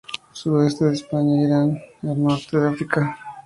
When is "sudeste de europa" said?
0.33-1.17